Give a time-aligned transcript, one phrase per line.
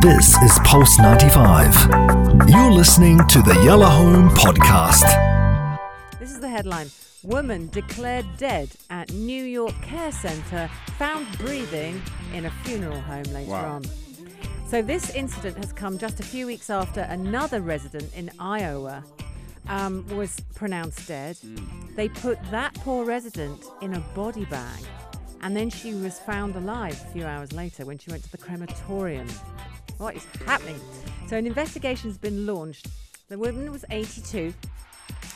[0.00, 2.48] This is Pulse 95.
[2.48, 5.04] You're listening to the Yellow Home Podcast.
[6.18, 6.90] This is the headline
[7.22, 10.68] Woman declared dead at New York Care Center,
[10.98, 12.00] found breathing
[12.34, 13.74] in a funeral home later Wow.
[13.76, 13.84] on.
[14.68, 19.02] So, this incident has come just a few weeks after another resident in Iowa
[19.68, 21.36] um, was pronounced dead.
[21.96, 24.80] They put that poor resident in a body bag,
[25.42, 28.38] and then she was found alive a few hours later when she went to the
[28.38, 29.26] crematorium.
[30.00, 30.80] What is happening?
[31.26, 32.88] So, an investigation's been launched.
[33.28, 34.54] The woman was 82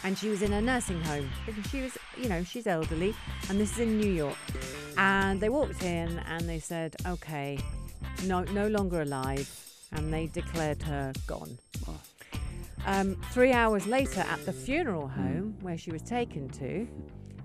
[0.04, 3.14] and she was in a nursing home because she was, you know, she's elderly,
[3.50, 4.38] and this is in New York.
[4.96, 7.58] And they walked in and they said, "Okay,
[8.24, 9.46] no, no longer alive,"
[9.92, 11.58] and they declared her gone.
[12.86, 16.88] Um, three hours later, at the funeral home where she was taken to,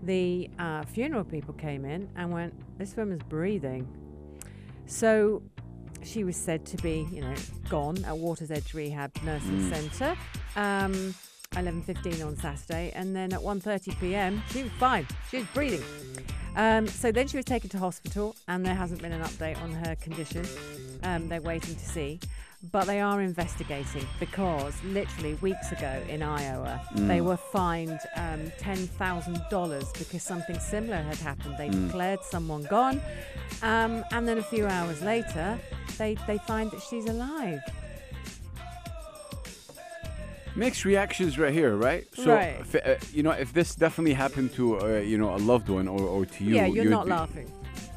[0.04, 3.86] the uh, funeral people came in and went, "This woman's breathing."
[4.86, 5.44] So
[6.04, 7.36] she was said to be, you know,
[7.70, 10.18] gone at Waters Edge Rehab Nursing Centre.
[10.56, 11.14] Um,
[11.54, 14.44] 11:15 on Saturday, and then at 1:30 p.m.
[14.52, 15.08] she was fine.
[15.30, 15.84] She was breathing.
[16.56, 19.72] Um, so then she was taken to hospital, and there hasn't been an update on
[19.72, 20.46] her condition.
[21.04, 22.20] Um, they're waiting to see,
[22.72, 28.76] but they are investigating because literally weeks ago in Iowa, they were fined um, ten
[28.76, 31.56] thousand dollars because something similar had happened.
[31.58, 33.02] They declared someone gone,
[33.64, 35.58] um, and then a few hours later,
[35.98, 37.62] they they find that she's alive.
[40.56, 42.06] Mixed reactions right here, right?
[42.16, 42.58] So, Right.
[42.60, 45.88] if, uh, you know, if this definitely happened to, uh, you know, a loved one
[45.88, 47.50] or, or to you, yeah, you're not be- laughing.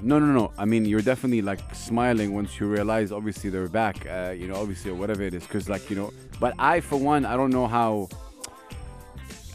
[0.03, 0.53] No, no, no.
[0.59, 4.05] I mean, you're definitely like smiling once you realize, obviously, they're back.
[4.07, 6.13] Uh, you know, obviously, or whatever it is, because, like, you know.
[6.41, 8.09] But I, for one, I don't know how.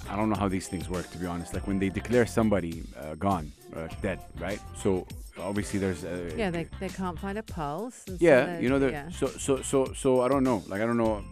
[0.09, 1.53] I don't know how these things work, to be honest.
[1.53, 4.62] Like when they declare somebody uh, gone, uh, dead, right?
[4.81, 5.06] So
[5.38, 6.06] obviously, there's.
[6.06, 8.03] Uh, Yeah, they, they can't find a pulse.
[8.08, 9.09] So Yeah, they're- you know, yeah.
[9.09, 10.64] so so so so I don't know.
[10.70, 11.25] Like I don't know.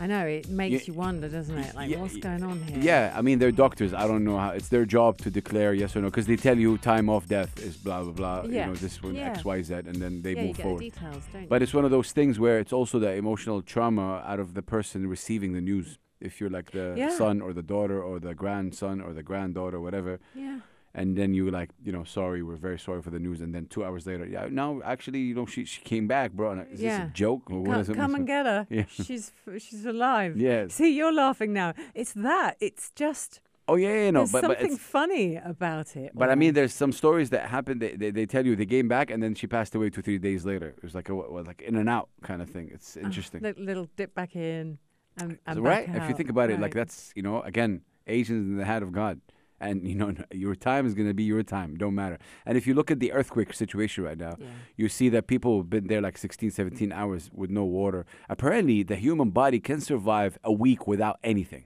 [0.00, 1.74] I know it makes Yeah, you wonder, doesn't it?
[1.74, 2.78] Like, yeah, what's going on here?
[2.80, 3.92] Yeah, I mean they're doctors.
[3.92, 6.56] I don't know how it's their job to declare yes or no because they tell
[6.56, 8.42] you time of death is blah blah blah.
[8.42, 9.30] Yeah, You know this one yeah.
[9.30, 10.80] X Y Z, and then they yeah, you move get forward.
[10.82, 11.64] the details, don't But you?
[11.64, 15.08] it's one of those things where it's also the emotional trauma out of the person
[15.08, 15.98] receiving the news.
[16.20, 20.18] If you're like the son or the daughter or the grandson or the granddaughter, whatever,
[20.34, 20.58] yeah.
[20.94, 23.66] And then you like, you know, sorry, we're very sorry for the news, and then
[23.66, 26.52] two hours later, yeah, no, actually, you know, she she came back, bro.
[26.52, 27.96] and Is this a joke or what Come, is it?
[27.96, 28.66] come and get her.
[28.78, 28.84] Yeah.
[28.90, 30.36] She's she's alive.
[30.36, 30.74] Yes.
[30.74, 31.74] See, you're laughing now.
[31.94, 32.56] It's that.
[32.60, 33.40] It's just
[33.70, 36.12] Oh yeah, yeah, no, there's but something funny about it.
[36.14, 37.82] But I mean, there's some stories that happened.
[37.82, 40.16] They, they, they tell you they came back and then she passed away two three
[40.16, 40.68] days later.
[40.68, 42.70] It was like a what, like in and out kind of thing.
[42.72, 44.78] It's ah, interesting, Li- little dip back in
[45.18, 45.86] and, and So, right?
[45.86, 48.90] If you think about it, like that's you know again, Asians in the hand of
[48.92, 49.20] God,
[49.60, 51.76] and you know your time is gonna be your time.
[51.76, 52.18] Don't matter.
[52.46, 54.46] And if you look at the earthquake situation right now, Yeah.
[54.76, 58.06] you see that people have been there like 16, 17 hours with no water.
[58.28, 61.64] Apparently, the human body can survive a week without anything.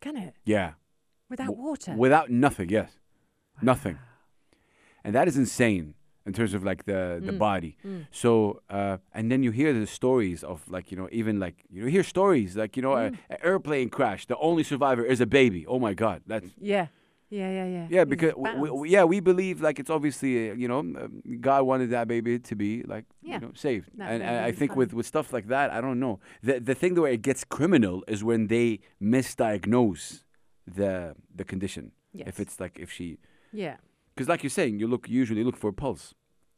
[0.00, 0.72] Can it Yeah.
[1.28, 1.94] without W- water?
[1.96, 2.98] Without nothing, yes.
[3.62, 3.98] Nothing.
[5.04, 5.94] And that is insane
[6.26, 7.26] in terms of like the, Mm.
[7.26, 7.76] the body.
[8.10, 11.82] So, uh, and then you hear the stories of like, you know, even like, you
[11.82, 13.18] know, hear stories like, you know, Mm.
[13.30, 15.66] an airplane crash, the only survivor is a baby.
[15.66, 16.22] Oh my God.
[16.26, 16.88] That's, yeah.
[17.30, 17.86] Yeah, yeah, yeah.
[17.88, 21.62] yeah, because we, we, yeah, we believe like it's obviously, uh, you know, um, God
[21.62, 23.34] wanted that baby to be like, Yeah.
[23.34, 23.88] you know, saved.
[23.98, 26.18] That and and I think with, with stuff like that, I don't know.
[26.42, 30.24] The, the thing where it gets criminal is when they misdiagnose
[30.66, 31.92] the, the condition.
[32.12, 32.26] yes.
[32.28, 33.18] If it's like, if she,
[33.52, 33.76] yeah.
[34.14, 36.14] because like you're saying, you look usually look for a pulse.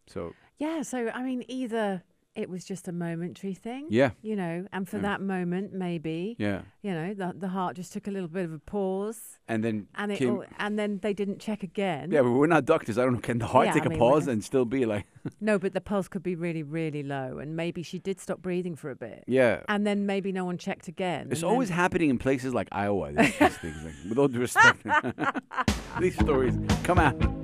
[0.07, 2.03] So Yeah, so I mean, either
[2.35, 5.03] it was just a momentary thing, yeah, you know, and for Yeah.
[5.03, 8.53] that moment, maybe, yeah, you know, the the heart just took a little bit of
[8.53, 10.31] a pause, and then and it, came.
[10.31, 12.11] all, and then they didn't check again.
[12.11, 12.97] yeah, but we're not doctors.
[12.99, 13.21] I don't know.
[13.21, 15.05] Can the heart Yeah, take I a mean, pause and still be like,
[15.41, 18.77] No, but the pulse could be really, really low, and maybe she did stop breathing
[18.77, 19.61] for a bit, yeah?
[19.69, 21.29] and then maybe no one checked again.
[21.31, 23.13] It's always then- happening in places like Iowa.
[23.13, 24.85] These, these things, like, with all due respect,
[26.01, 26.57] these stories.
[26.85, 27.42] Come on,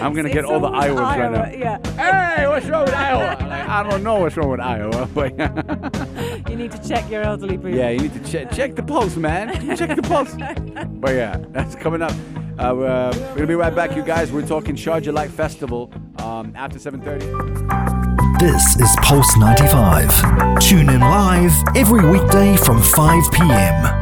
[0.00, 1.78] I'm gonna get all the always Iowans right now.
[1.96, 3.36] Yeah, Hey, what's wrong with Iowa?
[3.40, 7.56] Like, I don't know what's wrong with Iowa, but you need to check your elderly
[7.56, 7.80] breathing.
[7.80, 9.76] yeah, you need to check check the pulse, man.
[9.76, 10.34] Check the pulse.
[11.00, 12.12] But yeah, that's coming up.
[12.58, 14.30] Uh, we're, uh, we're gonna be right back, you guys.
[14.32, 18.38] We're talking Sharjah Light Festival um, after 7:30.
[18.38, 20.58] This is Pulse 95.
[20.60, 23.99] Tune in live every weekday from 5 p.m.